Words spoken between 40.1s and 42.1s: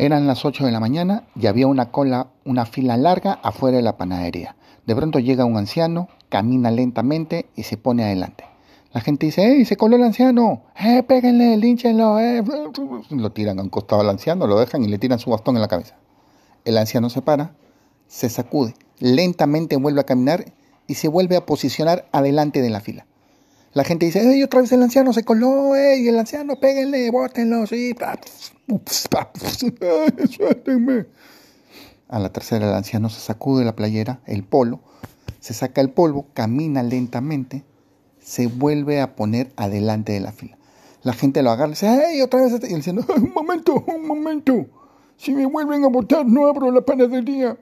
de la fila. La gente lo agarra y dice,